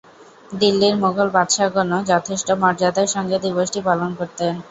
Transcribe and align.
দিল্লির 0.53 0.95
মুগল 1.01 1.27
বাদশাহগণও 1.35 1.99
যথেষ্ট 2.11 2.47
মর্যাদার 2.61 3.07
সঙ্গে 3.15 3.37
দিবসটি 3.45 3.79
পালন 3.87 4.09
করতেন। 4.19 4.53